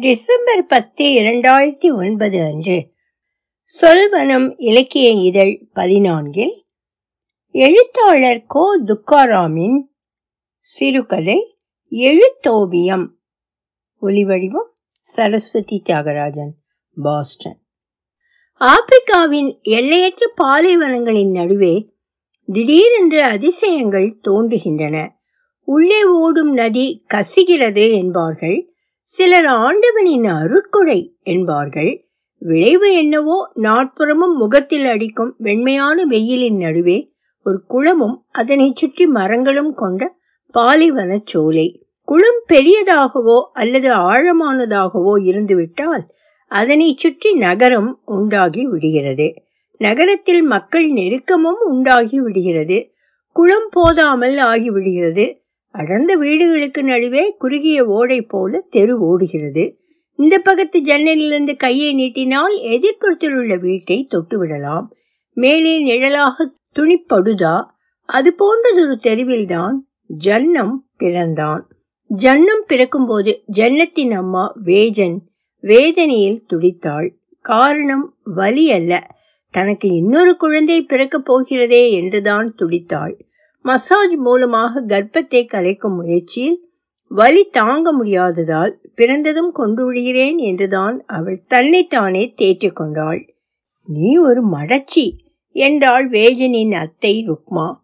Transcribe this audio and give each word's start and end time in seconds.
December 0.00 0.66
பத்து 0.66 1.04
இரண்டாயிரத்தி 1.04 1.96
ஒன்பது 1.96 2.42
அன்று. 2.42 2.92
சொல்வனம் 3.80 4.54
இலக்கிய 4.56 5.10
இதழ் 5.10 5.68
பதினான்கில் 5.74 6.52
எழுத்தாளர் 7.50 8.44
கோ 8.46 8.80
துக்காராமின் 8.80 9.80
சிறுகதை 10.58 11.58
எழுத்தோவியம். 11.90 13.06
ஒலிவடிவம் 14.02 14.68
சரஸ்வதி 15.00 15.82
தியாகராஜன் 15.88 16.52
பாஸ்டன். 17.02 17.58
ஆப்பிரிக்காவின் 18.60 19.60
எல்லையற்ற 19.60 20.32
பாலைவனங்களின் 20.42 21.30
நடுவே 21.30 21.92
திடீரென்று 22.46 23.22
அதிசயங்கள் 23.22 24.20
தோன்றுகின்றன. 24.24 25.08
உள்ளே 25.62 26.04
ஓடும் 26.04 26.52
நதி 26.52 27.04
கசிகிறது 27.06 27.92
என்பார்கள். 27.92 28.70
சிலர் 29.10 29.46
ஆண்டவனின் 29.46 30.24
அருட்கொடை 30.30 31.00
என்பார்கள். 31.22 31.90
விளைவு 32.42 32.88
என்னவோ 32.94 33.36
நாட்புறமும் 33.62 34.34
முகத்தில் 34.36 34.86
அடிக்கும் 34.86 35.30
வெண்மையான 35.38 36.04
வெயிலின் 36.04 36.56
நடுவே 36.56 36.96
ஒரு 37.42 37.58
குளமும் 37.66 38.16
அதனை 38.30 38.72
சுற்றி 38.74 39.06
மரங்களும் 39.06 39.74
கொண்ட 39.74 40.10
பாலைவன 40.54 41.20
சோலை. 41.24 41.68
குளம் 42.08 42.42
பெரியதாகவோ 42.48 43.38
அல்லது 43.52 43.88
ஆழமானதாகவோ 44.10 45.14
இருந்துவிட்டால் 45.22 46.04
அதனை 46.50 46.94
சுற்றி 46.96 47.32
நகரம் 47.32 47.90
உண்டாகி 48.04 48.64
விடுகிறது. 48.66 49.28
நகரத்தில் 49.80 50.42
மக்கள் 50.42 50.88
நெருக்கமும் 50.90 51.62
உண்டாகி 51.64 52.20
விடுகிறது. 52.20 52.78
குளம் 53.36 53.68
போதாமல் 53.70 54.38
ஆகிவிடுகிறது 54.38 55.26
அடர்ந்த 55.68 56.14
வீடுகளுக்கு 56.14 56.82
நடுவே 56.82 57.34
குறுகிய 57.38 57.84
ஓடை 57.84 58.22
போல 58.22 58.60
தெரு 58.70 58.98
ஓடுகிறது. 59.00 59.80
இந்த 60.16 60.38
பக்கத்து 60.38 60.80
ஜன்னலிலிருந்து 60.80 61.56
கையை 61.56 61.94
நீட்டினால் 61.94 62.54
எதிர்ப்புறத்தில் 62.62 63.34
உள்ள 63.34 63.56
வீட்டை 63.56 64.08
தொட்டுவிடலாம் 64.10 64.84
மேலே 65.32 65.84
நிழலாக 65.84 66.52
துணிப்படுதா 66.78 67.64
அது 68.04 68.34
போன்றதொரு 68.38 68.94
தெருவில்தான் 68.94 69.74
ஜன்னம் 70.06 70.88
பிறந்தான். 70.96 71.68
ஜன்னம் 72.08 72.64
பிறக்கும்போது 72.66 73.42
ஜன்னத்தின் 73.52 74.10
அம்மா 74.10 74.52
வேஜன் 74.64 75.18
வேதனையில் 75.60 76.44
துடித்தாள். 76.52 77.10
காரணம் 77.40 78.14
வலி 78.24 78.72
அல்ல. 78.72 79.06
தனக்கு 79.50 79.88
இன்னொரு 79.88 80.36
குழந்தை 80.36 80.82
பிறக்கப் 80.82 81.24
போகிறதே 81.24 81.92
என்றுதான் 81.92 82.54
துடித்தாள். 82.58 83.25
மசாஜ் 83.66 84.14
மூலமாக 84.14 84.80
கர்ப்பத்தை 84.80 85.40
கலைக்கும் 85.46 85.94
முயற்சியில் 85.94 86.64
வலி 87.08 87.44
தாங்க 87.44 88.04
முடியாததால் 88.04 88.72
பிறந்ததும் 88.94 89.50
கொண்டு 89.52 89.84
விடுகிறேன் 89.84 90.38
என்றுதான் 90.38 91.04
அவள் 91.06 91.44
தன்னைத்தானே 91.46 92.32
தேற்றிக் 92.36 92.76
கொண்டாள். 92.76 93.34
நீ 93.84 94.16
ஒரு 94.16 94.48
மடச்சி 94.48 95.10
என்றாள் 95.52 96.10
வேஜனின் 96.10 96.72
அத்தை 96.72 97.26
ருக்மா. 97.28 97.74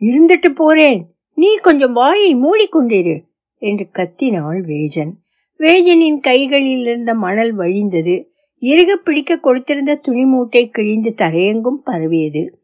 இருந்துட்டு 0.00 0.48
போறேன். 0.54 1.14
நீ 1.34 1.54
கொஞ்சம் 1.54 1.92
வாயை 1.92 2.36
மூடிக்கொண்டிரு 2.36 3.24
என்று 3.58 3.86
கத்தினாள் 3.92 4.60
வேஜன். 4.64 5.12
வேஜனின் 5.60 6.20
கைகளில் 6.20 6.80
இருந்த 6.80 7.14
மணல் 7.14 7.56
வழிந்தது. 7.56 8.16
இறுக 8.62 8.96
பிடிக்க 8.96 9.40
கொடுத்திருந்த 9.42 9.94
துணி 9.94 10.24
மூட்டை 10.24 10.68
கிழிந்து 10.68 11.14
தரையெங்கும் 11.16 11.82
பரவியது. 11.84 12.57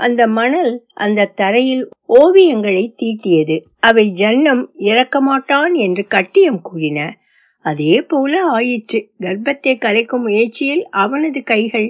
அந்த 0.00 0.26
மணல் 0.26 0.72
அந்த 0.94 1.30
தரையில் 1.40 1.88
ஓவியங்களை 2.08 2.84
தீட்டியது. 3.02 3.56
அவை 3.80 4.04
ஜன்னம் 4.16 4.62
இறக்க 4.74 5.20
மாட்டான் 5.20 5.74
என்று 5.74 6.06
கட்டியம் 6.06 6.60
கூறின. 6.62 7.18
அதே 7.64 8.02
போல 8.02 8.44
ஆயிற்று. 8.44 9.00
கர்ப்பத்தை 9.20 9.72
கலைக்கும் 9.78 10.22
முயற்சியில் 10.22 10.88
அவனது 10.88 11.42
கைகள் 11.42 11.88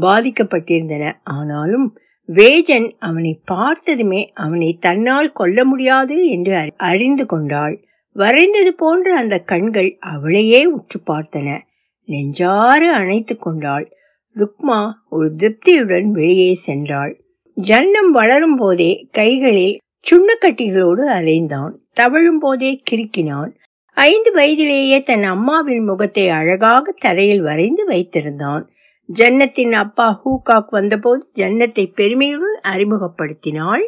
பாதிக்கப்பட்டிருந்தன. 0.00 1.12
ஆனாலும் 1.24 1.86
வேஜன் 2.26 2.88
அவனை 2.98 3.32
பார்த்ததுமே 3.44 4.30
அவனை 4.34 4.76
தன்னால் 4.80 5.32
கொல்ல 5.32 5.64
முடியாது 5.64 6.16
என்று 6.28 6.54
அறிந்து 6.76 7.26
கொண்டாள். 7.26 7.76
வரைந்தது 8.16 8.70
போன்ற 8.76 9.16
அந்த 9.16 9.38
கண்கள் 9.40 9.96
அவளையே 10.00 10.64
உற்று 10.64 11.00
பார்த்தன. 11.06 11.58
நெஞ்சாறு 12.08 12.86
அணைத்து 13.00 13.34
கொண்டாள். 13.38 13.86
ருக்மா 14.36 14.80
ஒரு 15.08 15.34
திருப்தியுடன் 15.38 16.06
வெளியே 16.10 16.50
சென்றாள். 16.66 17.14
ஜன்னம் 17.56 18.10
வளரும் 18.10 18.56
போதே 18.56 19.08
கைகளில் 19.12 19.78
சுண்ணக்கட்டிகளோடு 20.10 21.06
அலைந்தான். 21.08 21.72
தவழும் 21.92 22.38
போதே 22.38 22.82
கிறுக்கினான். 22.90 23.50
ஐந்து 23.94 24.32
வயதிலேயே 24.32 25.00
தன் 25.00 25.22
அம்மாவின் 25.22 25.84
முகத்தை 25.84 26.28
அழகாக 26.28 26.92
தரையில் 26.92 27.42
வரைந்து 27.42 27.88
வைத்திருந்தான். 27.88 28.62
ஜன்னத்தின் 29.12 29.72
அப்பா 29.72 30.22
ஹூகாக் 30.24 30.68
வந்தபோது 30.68 31.30
ஜன்னத்தை 31.34 31.92
பெருமையுடன் 31.94 32.60
அறிமுகப்படுத்தினாள். 32.62 33.84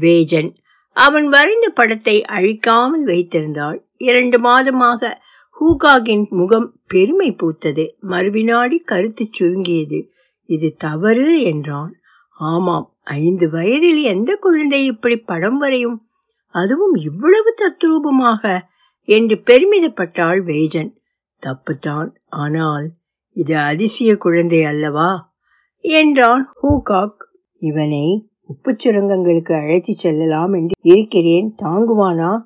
வேஜன் 0.00 0.54
அவன் 0.92 1.28
வரைந்த 1.28 1.68
படத்தை 1.68 2.24
அழிக்காமல் 2.28 3.06
வைத்திருந்தாள். 3.06 3.78
இரண்டு 3.96 4.40
மாதமாக 4.40 5.12
ஹூகாகின் 5.56 6.28
முகம் 6.28 6.80
பெருமை 6.86 7.36
பூத்தது. 7.42 7.88
மறுவினாடி 8.08 8.76
கருத்து 8.84 9.26
சுருங்கியது. 9.32 10.10
இது 10.44 10.74
தவறு 10.78 11.42
என்றான். 11.42 11.97
ஆமாம் 12.38 12.94
ஐந்து 13.04 13.50
வயதில் 13.50 14.02
எந்த 14.02 14.36
குழந்தை 14.40 14.84
இப்படி 14.84 15.16
படம் 15.16 15.58
வரையும்? 15.58 16.08
அதுவும் 16.46 16.94
இவ்வளவு 16.94 17.54
தத்ரூபமாக 17.56 18.60
என்று 19.04 19.42
பெருமிதப்பட்டாள் 19.46 20.42
வேஜன். 20.44 20.96
தப்புத்தான் 21.42 22.14
ஆனால் 22.28 22.90
இது 23.32 23.56
அதிசய 23.56 24.16
குழந்தை 24.16 24.64
அல்லவா? 24.64 25.34
என்றான் 25.78 26.52
ஹூகாக். 26.62 27.18
இவனை 27.58 28.30
உப்பு 28.46 28.76
சுரங்கங்களுக்கு 28.84 29.60
அழைத்து 29.60 29.94
செல்லலாம் 29.94 30.52
என்று 30.52 30.74
இருக்கிறேன் 30.80 31.54
தாங்குவானா? 31.62 32.42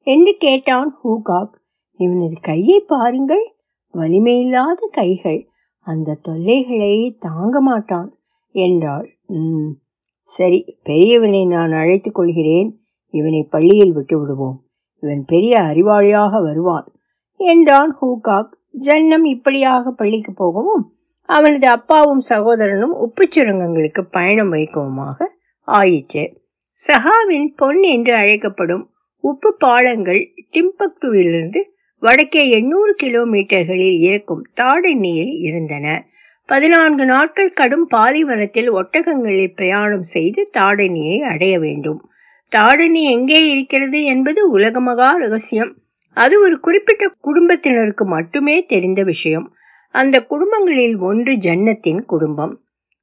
என்று 0.00 0.36
கேட்டான் 0.38 0.98
ஹூகாக். 1.04 1.54
இவனது 1.96 2.36
கையை 2.40 2.80
பாருங்கள் 2.80 3.54
வலிமையில்லாத 3.94 4.88
கைகள். 4.90 5.48
அந்த 5.80 6.18
தொல்லைகளை 6.22 7.16
தாங்க 7.20 7.60
மாட்டான் 7.60 8.18
என்றாள். 8.50 9.15
சரி 10.28 10.58
பெரியவனை 10.84 11.46
நான் 11.46 11.72
அழைத்துக் 11.72 12.14
கொள்கிறேன். 12.14 12.70
இவனை 13.14 13.42
பள்ளியில் 13.50 13.92
விட்டு 13.92 14.16
விடுவோம் 14.20 14.58
இவன் 15.02 15.24
பெரிய 15.24 15.54
அறிவாளியாக 15.60 16.42
வருவான். 16.42 16.86
என்றான் 17.40 17.92
ஹூகாக். 18.00 18.52
ஜன்னம் 18.86 19.24
இப்படியாக 19.24 19.90
பள்ளிக்கு 19.90 20.32
போகவும் 20.32 20.84
அவனது 21.28 21.66
அப்பாவும் 21.66 22.22
சகோதரனும் 22.28 22.94
உப்புச்சுரங்கங்களுக்கு 23.04 24.02
பயணம் 24.10 24.52
வைக்கவுமாக 24.52 25.18
ஆயிற்று. 25.68 26.24
சஹாவின் 26.80 27.48
பொன் 27.56 27.80
என்று 27.82 28.12
அழைக்கப்படும் 28.14 28.84
உப்பு 29.24 29.50
பாலங்கள் 29.58 30.20
டிம்பக்டுவிலிருந்து 30.52 31.60
வடக்கே 32.02 32.42
எண்ணூறு 32.48 32.92
கிலோமீட்டர்களில் 33.02 33.98
இருக்கும் 34.08 34.42
தாடெண்ணியில் 34.56 35.32
இருந்தன. 35.40 35.86
பதினான்கு 36.48 37.04
நாட்கள் 37.04 37.52
கடும் 37.52 37.86
பாலைவனத்தில் 37.86 38.72
ஒட்டகங்களில் 38.72 39.54
பிரயாணம் 39.54 40.02
செய்து 40.02 40.50
தாடனியை 40.58 41.20
அடைய 41.20 41.58
வேண்டும். 41.58 42.10
தாடனி 42.56 43.02
எங்கே 43.06 43.50
இருக்கிறது 43.50 44.04
என்பது 44.04 44.58
உலகமகா 44.58 45.08
ரகசியம். 45.16 45.72
அது 46.16 46.40
ஒரு 46.40 46.60
குறிப்பிட்ட 46.60 47.14
குடும்பத்தினருக்கு 47.20 48.04
மட்டுமே 48.04 48.64
தெரிந்த 48.64 49.02
விஷயம். 49.02 49.46
அந்த 49.90 50.24
குடும்பங்களில் 50.24 50.96
ஒன்று 50.98 51.32
ஜன்னத்தின் 51.32 52.04
குடும்பம். 52.04 52.60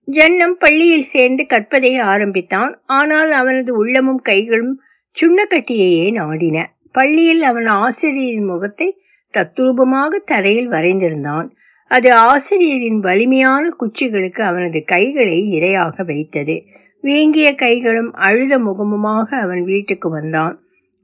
ஜன்னம் 0.08 0.58
பள்ளியில் 0.58 1.04
சேர்ந்து 1.04 1.46
கற்பதை 1.46 1.98
ஆரம்பித்தான். 1.98 2.82
ஆனால் 2.86 3.32
அவனது 3.32 3.74
உள்ளமும் 3.78 4.22
கைகளும் 4.22 4.82
சுண்ணக்கட்டியையே 5.18 6.12
நாடின. 6.12 6.58
பள்ளியில் 6.92 7.42
அவன் 7.42 7.66
ஆசிரியரின் 7.66 8.46
முகத்தை 8.46 9.02
தத்ரூபமாக 9.34 10.20
தரையில் 10.26 10.70
வரைந்திருந்தான். 10.70 11.48
அது 11.96 12.10
ஆசிரியரின் 12.14 13.00
வலிமையான 13.00 13.64
குச்சிகளுக்கு 13.80 14.42
அவனது 14.42 14.84
கைகளை 14.84 15.40
இரையாக 15.60 16.06
வைத்தது. 16.06 16.56
வீங்கிய 17.02 17.56
கைகளும் 17.56 18.12
அழுத 18.14 18.58
முகமுமாக 18.58 19.30
அவன் 19.42 19.64
வீட்டுக்கு 19.64 20.10
வந்தான். 20.10 20.56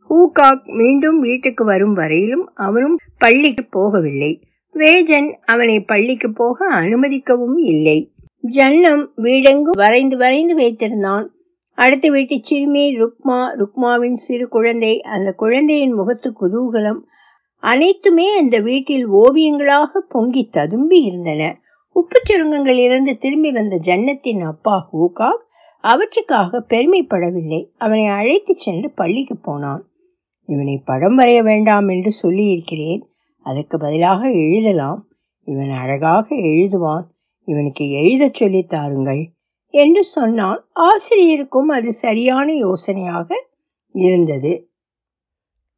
ஹூகாக் 0.09 0.63
மீண்டும் 0.77 1.19
வீட்டுக்கு 1.19 1.65
வரும் 1.65 1.94
வரையிலும் 1.94 2.51
அவனும் 2.56 2.97
பள்ளிக்கு 3.18 3.63
போகவில்லை. 3.75 4.41
வேஜன் 4.75 5.30
அவனை 5.45 5.77
பள்ளிக்கு 5.83 6.33
போக 6.33 6.68
அனுமதிக்கவும் 6.74 7.57
இல்லை. 7.57 8.00
ஜன்னம் 8.42 9.12
வீடெங்கும் 9.18 9.77
வரைந்து 9.77 10.18
வரைந்து 10.18 10.56
வைத்திருந்தான். 10.57 11.25
அடுத்த 11.77 12.09
வீட்டு 12.09 12.39
சிறுமி 12.42 12.85
ருக்மா 12.97 13.39
ருக்மாவின் 13.56 14.18
சிறு 14.25 14.47
குழந்தை 14.47 15.01
அந்த 15.01 15.31
குழந்தையின் 15.31 15.94
முகத்து 15.94 16.33
குதூகலம் 16.42 17.00
அனைத்துமே 17.59 18.38
அந்த 18.38 18.59
வீட்டில் 18.59 19.09
ஓவியங்களாக 19.09 19.97
பொங்கி 20.09 20.47
ததும்பி 20.47 21.01
இருந்தன. 21.01 21.61
உப்பு 21.89 22.21
சுரங்கங்களிலிருந்து 22.29 23.17
திரும்பி 23.17 23.51
வந்த 23.51 23.79
ஜன்னத்தின் 23.83 24.45
அப்பா 24.45 24.89
ஹூகாக் 24.94 25.47
அவற்றுக்காக 25.81 26.65
பெருமைப்படவில்லை. 26.69 27.69
அவனை 27.77 28.06
அழைத்து 28.06 28.53
சென்று 28.57 28.91
பள்ளிக்கு 28.91 29.38
போனான். 29.38 29.88
இவனை 30.45 30.81
படம் 30.85 31.19
வரைய 31.19 31.44
வேண்டாம் 31.44 31.88
என்று 31.88 32.11
சொல்லியிருக்கிறேன். 32.11 33.07
அதற்கு 33.44 33.79
பதிலாக 33.79 34.31
எழுதலாம். 34.31 35.07
இவன் 35.44 35.69
அழகாக 35.69 36.35
எழுதுவான். 36.35 37.03
இவனுக்கு 37.45 37.89
எழுதச் 37.89 38.33
சொல்லித் 38.33 38.69
தாருங்கள் 38.69 39.31
என்று 39.67 40.03
சொன்னான். 40.03 40.67
ஆசிரியருக்கும் 40.73 41.69
அது 41.69 41.94
சரியான 41.94 42.53
யோசனையாக 42.53 43.33
இருந்தது. 43.91 44.67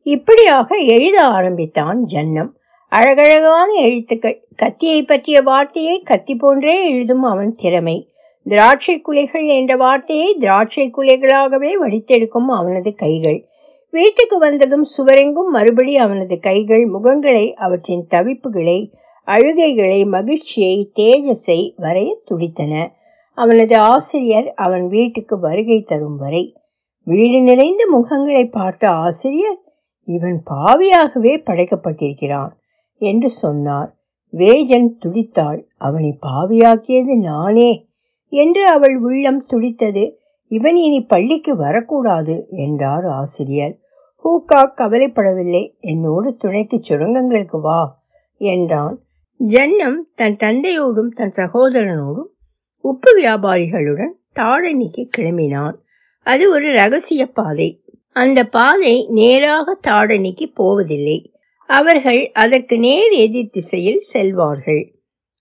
இப்படியாக 0.03 0.75
எழுத 0.75 1.23
ஆரம்பித்தான் 1.23 2.05
ஜன்னம். 2.05 2.55
அழகழகான 2.89 3.73
எழுத்துக்கள். 3.73 4.47
கத்தியை 4.55 5.03
பற்றிய 5.03 5.41
வார்த்தையை 5.41 6.01
கத்தி 6.01 6.35
போன்றே 6.35 6.89
எழுதும் 6.89 7.23
அவன் 7.23 7.51
திறமை. 7.51 8.09
திராட்சை 8.43 9.01
குலைகள் 9.01 9.45
என்ற 9.45 9.75
வார்த்தையை 9.75 10.35
திராட்சை 10.39 10.91
குலைகளாகவே 10.97 11.71
வடித்தெடுக்கும் 11.79 12.45
அவனது 12.47 12.93
கைகள். 12.93 13.45
வீட்டுக்கு 13.89 14.37
வந்ததும் 14.37 14.85
சுவரெங்கும் 14.97 15.49
மறுபடி 15.51 15.97
அவனது 15.97 16.39
கைகள் 16.39 16.89
முகங்களை 16.89 17.53
அவற்றின் 17.53 18.07
தவிப்புகளை 18.13 18.91
அழுகைகளை 19.27 20.05
மகிழ்ச்சியை 20.05 20.91
தேஜஸை 20.99 21.73
வரைய 21.77 22.15
துடித்தன. 22.25 22.91
அவனது 23.33 23.77
ஆசிரியர் 23.77 24.53
அவன் 24.53 24.87
வீட்டுக்கு 24.87 25.39
வருகை 25.39 25.81
தரும் 25.81 26.17
வரை. 26.17 26.55
வீடு 27.03 27.41
நிறைந்த 27.41 27.87
முகங்களை 27.93 28.51
பார்த்த 28.51 28.89
ஆசிரியர் 28.89 29.61
இவன் 30.03 30.43
பாவியாகவே 30.49 31.43
படைக்கப்பட்டிருக்கிறான் 31.45 32.51
என்று 32.97 33.29
சொன்னார். 33.29 33.95
வேஜன் 34.33 34.89
துடித்தாள். 34.99 35.63
அவனை 35.77 36.17
பாவியாக்கியது 36.21 37.19
நானே 37.19 37.89
என்று 38.29 38.67
அவள் 38.67 38.97
உள்ளம் 38.97 39.45
துடித்தது. 39.45 40.19
இவன் 40.47 40.75
இனி 40.75 41.03
பள்ளிக்கு 41.03 41.55
வரக்கூடாது 41.55 42.47
என்றார் 42.49 43.03
ஆசிரியர். 43.03 43.77
ஹூக்கா 44.23 44.55
கவலைப்படவில்லை. 44.55 45.79
என்னோடு 45.79 46.35
துணைக்கு 46.35 46.81
சுரங்கங்களுக்கு 46.89 47.61
வா 47.61 48.01
என்றான். 48.37 49.03
ஜன்னம் 49.37 50.07
தன் 50.15 50.35
தந்தையோடும் 50.35 51.07
தன் 51.07 51.31
சகோதரனோடும் 51.35 52.29
உப்பு 52.77 53.21
வியாபாரிகளுடன் 53.21 54.11
தாழனிக்கு 54.33 55.09
கிளம்பினான். 55.17 55.75
அது 56.23 56.51
ஒரு 56.51 56.73
ரகசிய 56.73 57.31
பாதை. 57.31 57.83
அந்த 58.13 58.43
பாதை 58.43 59.05
நேராக 59.09 59.79
தாடனிக்கு 59.87 60.51
போவதில்லை. 60.53 61.33
அவர்கள் 61.65 62.31
அதற்கு 62.31 62.79
நேர் 62.79 63.11
எதிர் 63.11 63.49
திசையில் 63.49 64.01
செல்வார்கள். 64.13 64.93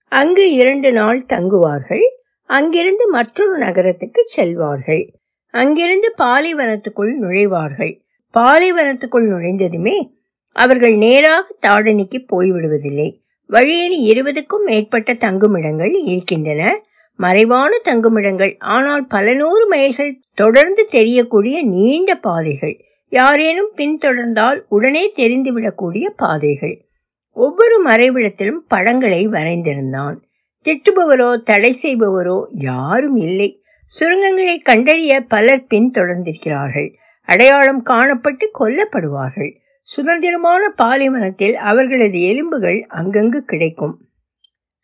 அங்கு 0.08 0.52
இரண்டு 0.52 0.92
நாள் 0.92 1.24
தங்குவார்கள். 1.28 2.04
அங்கிருந்து 2.44 3.08
மற்றொரு 3.08 3.58
நகரத்துக்கு 3.58 4.22
செல்வார்கள். 4.36 5.14
அங்கிருந்து 5.50 6.14
பாலைவனத்துக்குள் 6.18 7.14
நுழைவார்கள். 7.20 8.00
பாலைவனத்துக்குள் 8.34 9.28
நுழைந்ததுமே 9.30 10.10
அவர்கள் 10.52 10.94
நேராக 10.94 11.54
தாடனிக்கு 11.66 12.26
போய்விடுவதில்லை. 12.32 13.18
வழியில் 13.46 13.96
இருபதுக்கும் 14.00 14.64
மேற்பட்ட 14.64 15.12
தங்குமிடங்கள் 15.12 15.94
இருக்கின்றன. 16.04 16.82
மறைவான 17.20 17.80
தங்குமிடங்கள் 17.84 18.58
ஆனால் 18.58 19.06
பல 19.06 19.34
நூறு 19.34 19.68
மைல்கள் 19.68 20.20
தொடர்ந்து 20.34 20.86
தெரியக்கூடிய 20.90 21.62
நீண்ட 21.64 22.14
பாதைகள். 22.14 22.84
யாரேனும் 23.08 23.72
பின்தொடர்ந்தால் 23.76 24.62
உடனே 24.68 25.12
தெரிந்துவிடக்கூடிய 25.16 26.06
பாதைகள். 26.16 26.86
ஒவ்வொரு 27.32 27.76
மறைவிடத்திலும் 27.86 28.64
படங்களை 28.68 29.28
வரைந்திருந்தான். 29.28 30.16
திட்டுபவரோ 30.64 31.42
தடை 31.42 31.76
செய்பவரோ 31.82 32.46
யாரும் 32.50 33.16
இல்லை. 33.16 33.62
சுரங்கங்களை 34.00 34.58
கண்டறிய 34.58 35.20
பலர் 35.20 35.66
பின்தொடர்ந்திருக்கிறார்கள். 35.74 36.94
அடையாளம் 37.24 37.82
காணப்பட்டு 37.84 38.46
கொல்லப்படுவார்கள். 38.58 39.52
சுதந்திரமான 39.82 40.68
பாலைவனத்தில் 40.68 41.56
அவர்களது 41.56 42.22
எலும்புகள் 42.22 42.86
அங்கங்கு 42.90 43.38
கிடைக்கும். 43.38 43.98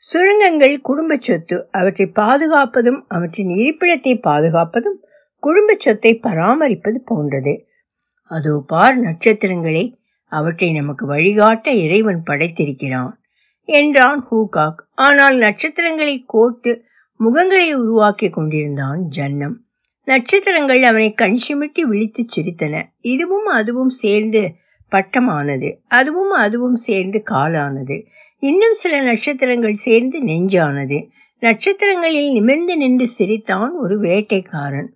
சுரங்கங்கள் 0.09 0.75
குடும்ப 0.81 1.13
சொத்து 1.21 1.57
அவற்றை 1.71 2.07
பாதுகாப்பதும் 2.15 3.01
அவற்றின் 3.09 3.53
இருப்பிடத்தை 3.63 4.13
பாதுகாப்பதும் 4.29 4.99
குடும்ப 5.43 5.71
சொத்தை 5.79 6.13
பராமரிப்பது 6.23 6.99
போன்றது. 7.05 7.55
அதோ 8.31 8.53
பார் 8.67 8.97
நட்சத்திரங்களை 9.01 9.85
அவற்றை 10.33 10.69
நமக்கு 10.73 11.05
வழிகாட்ட 11.07 11.71
இறைவன் 11.85 12.23
படைத்திருக்கிறான் 12.27 13.13
என்றான் 13.69 14.21
ஹூகாக். 14.31 14.81
ஆனால் 14.97 15.37
நட்சத்திரங்களை 15.37 16.15
கோர்த்து 16.35 16.73
முகங்களை 17.21 17.69
உருவாக்கி 17.73 18.29
கொண்டிருந்தான் 18.31 19.01
ஜன்னம். 19.09 19.57
நட்சத்திரங்கள் 20.09 20.83
அவனை 20.83 21.11
கண் 21.15 21.39
சிமிட்டி 21.45 21.83
விழித்து 21.83 22.23
சிரித்தன. 22.35 22.75
இதுவும் 23.13 23.49
அதுவும் 23.59 23.93
சேர்ந்து 24.03 24.43
பட்டமானது. 24.91 25.79
அதுவும் 25.89 26.31
அதுவும் 26.31 26.77
சேர்ந்து 26.77 27.23
காலானது. 27.31 28.07
இன்னும் 28.39 28.73
சில 28.73 29.03
நட்சத்திரங்கள் 29.03 29.75
சேர்ந்து 29.75 30.25
நெஞ்சானது. 30.25 31.09
நட்சத்திரங்களில் 31.39 32.33
நிமிர்ந்து 32.33 32.77
நின்று 32.77 33.09
சிரித்தான் 33.09 33.73
ஒரு 33.77 34.01
வேட்டைக்காரன். 34.01 34.87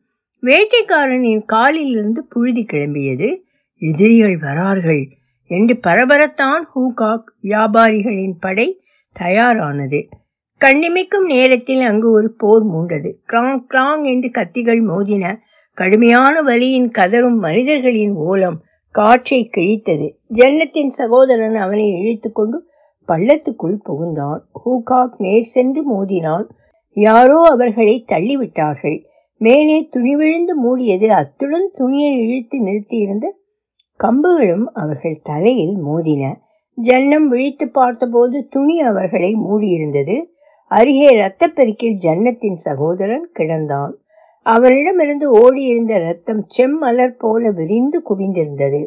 வேட்டைக்காரனின் 0.43 1.45
காலிலிருந்து 1.45 2.25
புழுதி 2.25 2.67
கிளம்பியது 2.73 3.43
எதிரிகள் 3.79 4.37
வரார்கள் 4.37 5.09
என்று 5.47 5.81
பரபரத்தான் 5.87 6.63
ஹூகாக் 6.75 7.25
வியாபாரிகளின் 7.43 8.35
படை 8.41 8.83
தயாரானது. 9.21 10.09
கண்ணிமைக்கும் 10.61 11.25
நேரத்தில் 11.25 11.81
அங்கு 11.81 12.11
ஒரு 12.11 12.33
போர் 12.33 12.65
மூண்டது. 12.65 13.15
கிராங் 13.29 13.65
கிராங் 13.69 14.05
என்று 14.05 14.29
கத்திகள் 14.29 14.81
மோதின 14.81 15.37
கடுமையான 15.73 16.43
வலியின் 16.43 16.91
கதரும் 16.91 17.37
மனிதர்களின் 17.37 18.13
ஓலம் 18.13 18.65
காற்றை 18.91 19.51
கிழித்தது. 19.57 20.17
ஜன்னத்தின் 20.35 20.89
சகோதரன் 20.89 21.55
அவனை 21.55 21.93
இழுத்துக்கொண்டு 21.93 22.59
பள்ளத்துக்குள் 23.09 23.79
புகுந்தான். 23.89 24.41
ஹூகாக் 24.65 25.15
நேர் 25.19 25.43
சென்று 25.43 25.83
மோதினான். 25.93 26.49
யாரோ 26.91 27.43
அவர்களை 27.43 28.05
தள்ளிவிட்டார்கள். 28.13 29.05
மேலே 29.37 29.89
துணி 29.89 30.17
விழுந்து 30.17 30.55
மூடியது 30.57 31.07
அத்துடன் 31.07 31.71
துணியை 31.73 32.19
இழுத்து 32.19 32.61
நிறுத்தியிருந்த 32.61 33.35
கம்புகளும் 34.05 34.65
அவர்கள் 34.73 35.21
தலையில் 35.23 35.77
மோதின. 35.85 36.35
ஜன்னம் 36.75 37.29
விழித்து 37.29 37.69
பார்த்தபோது 37.69 38.47
துணி 38.47 38.81
அவர்களை 38.81 39.35
மூடியிருந்தது. 39.35 40.25
அருகே 40.69 41.17
இரத்தப்பெருக்கில் 41.17 41.99
ஜன்னத்தின் 42.03 42.55
சகோதரன் 42.55 43.31
கிடந்தான். 43.39 43.93
அவனிடமிருந்து 44.43 45.33
ஓடியிருந்த 45.33 45.99
ரத்தம் 45.99 46.47
செம்மலர் 46.59 47.15
போல 47.19 47.51
விரிந்து 47.51 48.03
குவிந்திருந்தது. 48.11 48.87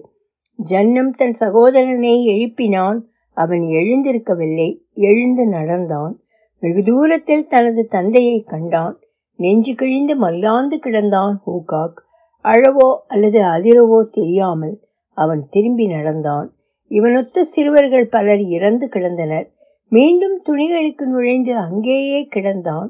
ஜன்னம் 0.55 1.11
தன் 1.11 1.33
சகோதரனை 1.33 2.27
எழுப்பினான். 2.27 2.99
அவன் 3.33 3.59
எழுந்திருக்கவில்லை. 3.59 4.77
எழுந்து 4.93 5.47
நடந்தான். 5.47 6.19
வெகு 6.59 6.83
தூரத்தில் 6.83 7.47
தனது 7.47 7.85
தந்தையை 7.85 8.41
கண்டான். 8.41 8.99
நெஞ்சு 9.35 9.75
கிழிந்து 9.75 10.15
மல்லாந்து 10.15 10.79
கிடந்தான் 10.83 11.35
ஹூகாக். 11.47 11.97
அழவோ 12.43 12.97
அல்லது 13.07 13.41
அதிரவோ 13.41 14.09
தெரியாமல் 14.09 14.79
அவன் 15.13 15.43
திரும்பி 15.49 15.87
நடந்தான். 15.87 16.55
இவனொத்த 16.89 17.39
சிறுவர்கள் 17.39 18.07
பலர் 18.07 18.39
இறந்து 18.39 18.89
கிடந்தனர். 18.93 19.45
மீண்டும் 19.89 20.41
துணிகளுக்கு 20.45 21.05
நுழைந்து 21.05 21.57
அங்கேயே 21.57 22.27
கிடந்தான். 22.35 22.87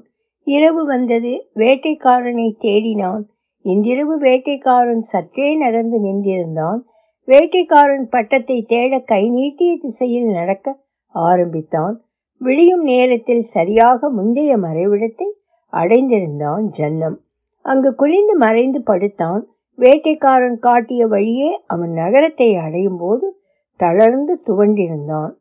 இரவு 0.47 0.85
வந்தது. 0.85 1.50
வேட்டைக்காரனை 1.55 2.47
தேடினான். 2.62 3.23
இன்றிரவு 3.65 4.19
வேட்டைக்காரன் 4.19 5.03
சற்றே 5.12 5.55
நகர்ந்து 5.55 6.00
நின்றிருந்தான். 6.03 6.79
வேட்டைக்காரன் 7.27 8.07
பட்டத்தை 8.09 8.62
தேட 8.62 9.00
கை 9.00 9.29
நீட்டிய 9.29 9.77
திசையில் 9.77 10.31
நடக்க 10.31 10.81
ஆரம்பித்தான். 11.07 12.03
விழியும் 12.38 12.83
நேரத்தில் 12.83 13.41
சரியாக 13.41 14.09
முந்தைய 14.09 14.57
மறைவிடத்தை 14.57 15.27
அடைந்திருந்தான் 15.73 16.63
ஜன்னம். 16.69 17.17
அங்கு 17.62 17.95
குளிந்து 17.95 18.38
மறைந்து 18.38 18.81
படுத்தான். 18.81 19.43
வேட்டைக்காரன் 19.77 20.59
காட்டிய 20.59 21.07
வழியே 21.07 21.63
அவன் 21.67 21.91
நகரத்தை 21.91 22.55
அடையும் 22.55 22.97
போது 22.97 23.41
தளர்ந்து 23.79 24.33
துவண்டிருந்தான். 24.47 25.31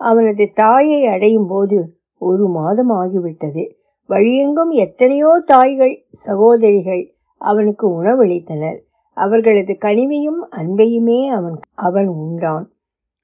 அவனது 0.00 0.50
தாயை 0.54 1.06
அடையும் 1.06 1.46
போது 1.46 1.78
ஒரு 2.18 2.48
மாதம் 2.48 2.90
ஆகிவிட்டது. 2.90 3.64
வழியெங்கும் 4.08 4.70
எத்தனையோ 4.70 5.42
தாய்கள் 5.46 6.06
சகோதரிகள் 6.10 7.14
அவனுக்கு 7.36 8.02
உணவளித்தனர். 8.02 8.78
அவர்களது 9.16 9.76
கனிவையும் 9.80 10.40
அன்பையுமே 10.50 11.28
அவன் 11.28 11.58
அவன் 11.74 12.06
உண்டான். 12.06 12.66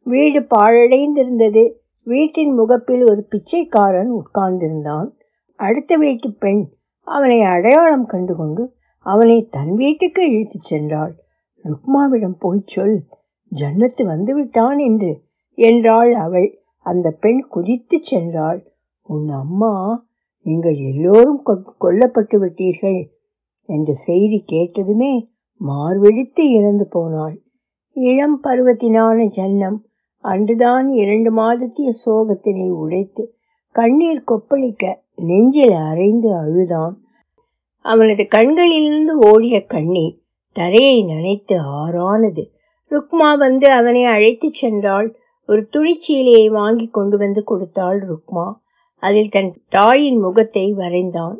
வீடு 0.06 0.40
பாழடைந்திருந்தது. 0.40 1.72
வீட்டின் 2.04 2.52
முகப்பில் 2.54 3.02
ஒரு 3.10 3.22
பிச்சைக்காரன் 3.24 4.12
உட்கார்ந்திருந்தான். 4.12 5.08
அடுத்த 5.54 5.96
வீட்டு 5.96 6.32
பெண் 6.32 6.62
அவனை 7.00 7.42
அடையாளம் 7.42 8.06
கண்டுகொண்டு 8.06 8.72
அவனை 9.06 9.48
தன் 9.50 9.74
வீட்டுக்கு 9.74 10.22
இழுத்துச் 10.30 10.74
சென்றாள். 10.74 11.12
ருக்மாவிடம் 11.64 12.38
போய்ச் 12.38 12.66
சொல். 12.66 13.02
ஜன்னத்து 13.52 14.02
வந்துவிட்டான் 14.02 14.78
என்று 14.78 15.22
என்றாள் 15.54 16.12
அவள். 16.14 16.62
அந்த 16.86 17.10
பெண் 17.10 17.40
குதித்து 17.48 18.00
சென்றாள். 18.10 18.60
உன் 19.02 19.28
அம்மா 19.28 19.72
நீங்கள் 20.42 20.76
எல்லோரும் 20.90 21.42
கொல்லப்பட்டு 21.80 22.36
விட்டீர்கள் 22.40 23.00
என்ற 23.68 23.92
செய்தி 23.92 24.44
கேட்டதுமே 24.52 25.12
மார்வெடித்து 25.60 26.42
இறந்து 26.50 26.86
போனாள். 26.88 27.36
இளம் 27.96 28.42
பருவத்தினான 28.42 29.26
ஜன்னம் 29.26 29.78
அன்றுதான் 30.24 30.88
இரண்டு 30.92 31.30
மாதத்திய 31.30 31.92
சோகத்தினை 32.06 32.70
உடைத்து 32.70 33.34
கண்ணீர் 33.72 34.24
கொப்பளிக்க 34.26 34.94
நெஞ்சில் 35.16 35.76
அரைந்து 35.90 36.30
அழுதான். 36.40 36.94
அவனது 37.84 38.26
கண்களிலிருந்து 38.28 39.14
ஓடிய 39.30 39.66
கண்ணீர் 39.66 40.16
தரையை 40.52 40.96
நனைத்து 41.04 41.56
ஆறானது. 41.82 42.44
ருக்மா 42.90 43.30
வந்து 43.38 43.70
அவனை 43.70 44.04
அழைத்துச் 44.04 44.64
சென்றாள். 44.64 45.14
ஒரு 45.48 45.68
துணிச்சீலையை 45.72 46.46
வாங்கி 46.50 46.88
கொண்டு 46.88 47.16
வந்து 47.16 47.44
கொடுத்தாள் 47.44 48.00
ருக்மா. 48.00 48.46
அதில் 49.00 49.28
தன் 49.28 49.62
தாயின் 49.68 50.18
முகத்தை 50.18 50.74
வரைந்தான். 50.74 51.36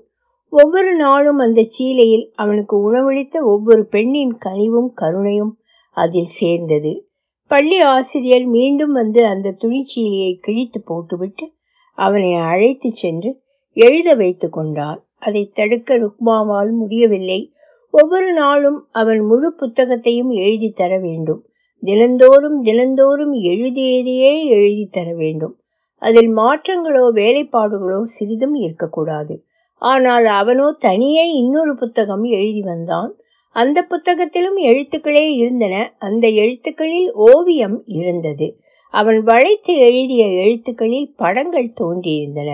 ஒவ்வொரு 0.49 0.97
நாளும் 0.97 1.39
அந்த 1.39 1.63
சீலையில் 1.63 2.33
அவனுக்கு 2.35 2.77
உணவளித்த 2.77 3.43
ஒவ்வொரு 3.43 3.87
பெண்ணின் 3.87 4.39
கனிவும் 4.45 4.93
கருணையும் 5.01 5.59
அதில் 5.91 6.25
சேர்ந்தது. 6.25 7.09
பள்ளி 7.47 7.81
ஆசிரியர் 7.81 8.45
மீண்டும் 8.45 8.93
வந்து 8.93 9.27
அந்த 9.27 9.57
துணிச்சீலையை 9.59 10.39
கிழித்து 10.39 10.83
போட்டுவிட்டு 10.83 11.53
அவனை 11.95 12.35
அழைத்து 12.35 12.91
சென்று 12.91 13.41
எழுத 13.73 14.15
வைத்து 14.15 14.51
கொண்டார் 14.51 15.07
அதை 15.19 15.51
தடுக்க 15.55 15.99
ருக்மாவால் 15.99 16.71
முடியவில்லை. 16.71 17.53
ஒவ்வொரு 17.91 18.33
நாளும் 18.33 18.89
அவன் 18.91 19.21
முழு 19.21 19.55
புத்தகத்தையும் 19.55 20.31
எழுதி 20.31 20.71
தர 20.71 20.99
வேண்டும். 20.99 21.45
தினந்தோறும் 21.81 22.63
தினந்தோறும் 22.63 23.33
எழுதியதையே 23.33 24.45
எழுதி 24.45 24.89
தர 24.91 25.15
வேண்டும். 25.15 25.60
அதில் 26.03 26.31
மாற்றங்களோ 26.37 27.05
வேலைப்பாடுகளோ 27.15 28.03
சிறிதும் 28.03 28.55
இருக்கக்கூடாது. 28.55 29.35
ஆனால் 29.83 30.25
அவனோ 30.25 30.67
தனியே 30.79 31.25
இன்னொரு 31.33 31.75
புத்தகம் 31.77 32.25
எழுதி 32.25 32.63
வந்தான். 32.63 33.13
அந்த 33.57 33.79
புத்தகத்திலும் 33.83 34.59
எழுத்துக்களே 34.63 35.27
இருந்தன. 35.35 35.77
அந்த 35.99 36.29
எழுத்துக்களில் 36.29 37.13
ஓவியம் 37.13 37.83
இருந்தது. 37.85 38.49
அவன் 38.95 39.21
வளைத்து 39.23 39.73
எழுதிய 39.79 40.27
எழுத்துக்களில் 40.27 41.15
படங்கள் 41.17 41.73
தோன்றியிருந்தன. 41.81 42.51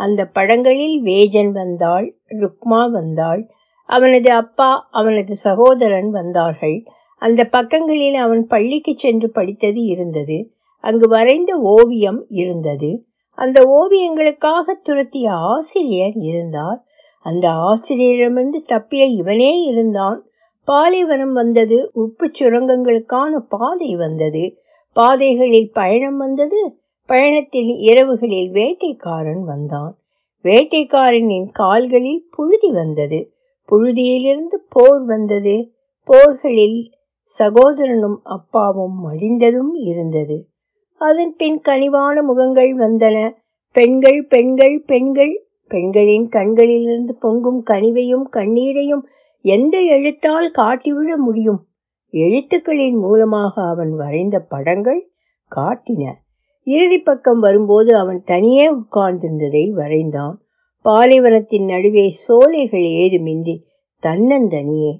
அந்த 0.00 0.26
படங்களில் 0.26 1.02
வேஜன் 1.02 1.52
வந்தாள் 1.52 2.06
ருக்மா 2.28 2.90
வந்தாள் 2.90 3.42
அவனது 3.88 4.30
அப்பா 4.32 4.88
அவனது 4.90 5.34
சகோதரன் 5.36 6.10
வந்தார்கள். 6.10 6.76
அந்த 7.22 7.44
பக்கங்களில் 7.44 8.14
அவன் 8.14 8.46
பள்ளிக்கு 8.46 8.92
சென்று 8.96 9.30
படித்தது 9.30 9.80
இருந்தது. 9.84 10.38
அங்கு 10.82 11.08
வரைந்த 11.08 11.58
ஓவியம் 11.58 12.24
இருந்தது. 12.28 13.04
அந்த 13.38 13.60
ஓவியங்களுக்காக 13.60 14.74
துரத்திய 14.82 15.28
ஆசிரியர் 15.30 16.12
இருந்தார். 16.12 16.84
அந்த 17.22 17.48
ஆசிரியரிடமிருந்து 17.48 18.60
தப்பிய 18.68 19.04
இவனே 19.10 19.60
இருந்தான். 19.60 20.26
பாலைவனம் 20.64 21.32
வந்தது. 21.32 21.90
உப்பு 21.92 22.30
சுரங்கங்களுக்கான 22.38 23.36
பாதை 23.48 23.96
வந்தது. 23.96 24.58
பாதைகளில் 24.92 25.70
பயணம் 25.72 26.16
வந்தது. 26.16 26.60
பயணத்தில் 27.06 27.72
இரவுகளில் 27.80 28.50
வேட்டைக்காரன் 28.50 29.42
வந்தான். 29.42 29.98
வேட்டைக்காரனின் 30.44 31.48
கால்களில் 31.52 32.28
புழுதி 32.30 32.70
வந்தது. 32.72 33.32
புழுதியிலிருந்து 33.72 34.58
போர் 34.68 35.04
வந்தது. 35.04 35.72
போர்களில் 36.04 36.92
சகோதரனும் 37.22 38.20
அப்பாவும் 38.22 38.96
மடிந்ததும் 39.08 39.74
இருந்தது. 39.74 40.50
அதன் 41.08 41.34
பின் 41.36 41.60
கனிவான 41.68 42.22
முகங்கள் 42.22 42.72
வந்தன. 42.76 43.16
பெண்கள் 43.74 44.26
பெண்கள் 44.26 44.82
பெண்கள். 44.86 45.34
பெண்களின் 45.68 46.26
கண்களிலிருந்து 46.28 47.14
பொங்கும் 47.20 47.60
கனிவையும் 47.70 48.26
கண்ணீரையும் 48.32 49.04
எந்த 49.44 49.76
எழுத்தால் 49.80 50.50
காட்டிவிட 50.50 51.16
முடியும்? 51.16 51.60
எழுத்துக்களின் 52.12 52.98
மூலமாக 52.98 53.62
அவன் 53.68 53.92
வரைந்த 53.92 54.38
படங்கள் 54.40 55.00
காட்டின. 55.50 56.02
இறுதி 56.66 56.98
பக்கம் 56.98 57.40
வரும்போது 57.40 57.90
அவன் 57.96 58.22
தனியே 58.24 58.66
உட்கார்ந்திருந்ததை 58.74 59.64
வரைந்தான். 59.72 60.34
பாலைவனத்தின் 60.84 61.64
நடுவே 61.64 62.06
சோலைகள் 62.26 62.86
ஏதுமின்றி 63.02 63.56
தன்னந்தனியே 64.02 64.92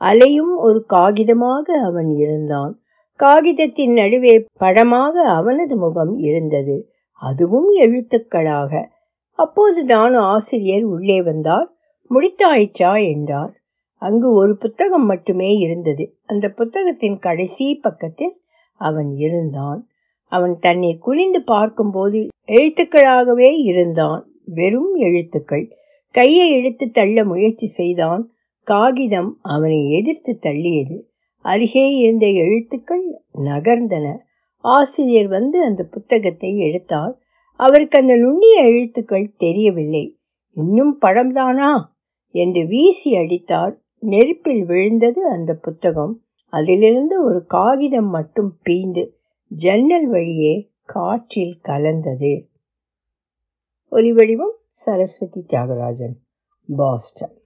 அலையும் 0.00 0.54
ஒரு 0.56 0.80
காகிதமாக 0.92 1.66
அவன் 1.84 2.10
இருந்தான். 2.16 2.72
காகிதத்தின் 3.16 3.92
நடுவே 3.92 4.44
படமாக 4.58 5.22
அவனது 5.22 5.76
முகம் 5.76 6.18
இருந்தது. 6.18 6.90
அதுவும் 7.12 7.76
எழுத்துக்களாக. 7.76 8.86
அப்போதுதான் 9.32 10.14
ஆசிரியர் 10.14 10.82
உள்ளே 10.82 11.22
வந்தார். 11.22 11.72
முடித்தாயிற்றா? 12.10 13.08
என்றார். 13.08 13.52
அங்கு 13.98 14.32
ஒரு 14.32 14.56
புத்தகம் 14.56 15.06
மட்டுமே 15.06 15.54
இருந்தது. 15.54 16.16
அந்த 16.26 16.48
புத்தகத்தின் 16.48 17.18
கடைசி 17.18 17.74
பக்கத்தில் 17.74 18.40
அவன் 18.74 19.10
இருந்தான். 19.10 19.88
அவன் 20.24 20.58
தன்னை 20.58 20.96
குனிந்து 20.98 21.42
பார்க்கும்போது 21.42 22.28
எழுத்துக்களாகவே 22.46 23.52
இருந்தான். 23.56 24.30
வெறும் 24.44 24.94
எழுத்துக்கள். 24.94 25.76
கையை 26.10 26.50
இழுத்து 26.50 26.90
தள்ள 26.90 27.24
முயற்சி 27.24 27.66
செய்தான். 27.66 28.30
காகிதம் 28.62 29.38
அவனை 29.42 29.90
எதிர்த்து 29.90 30.38
தள்ளியது. 30.42 31.02
அருகே 31.46 31.84
இருந்த 31.94 32.26
எழுத்துக்கள் 32.26 33.04
நகர்ந்தன. 33.34 34.06
ஆசிரியர் 34.64 35.28
வந்து 35.28 35.58
அந்த 35.64 35.82
புத்தகத்தை 35.84 36.58
எடுத்தார். 36.58 37.14
அவருக்கு 37.60 37.98
அந்த 37.98 38.14
நுண்ணிய 38.16 38.62
எழுத்துக்கள் 38.62 39.34
தெரியவில்லை. 39.36 40.04
இன்னும் 40.56 40.98
படம்தானா 41.00 41.72
என்று 42.34 42.66
வீசி 42.66 43.16
அடித்தார். 43.16 43.74
நெருப்பில் 43.98 44.64
விழுந்தது 44.64 45.30
அந்த 45.30 45.54
புத்தகம். 45.54 46.14
அதிலிருந்து 46.52 47.24
ஒரு 47.24 47.46
காகிதம் 47.46 48.10
மட்டும் 48.10 48.50
பீந்து 48.64 49.04
ஜன்னல் 49.50 50.08
வழியே 50.08 50.54
காற்றில் 50.84 51.56
கலந்தது. 51.62 52.34
ஒலிவடிவம் 53.90 54.56
சரஸ்வதி 54.68 55.40
தியாகராஜன் 55.48 56.16
பாஸ்டன். 56.76 57.36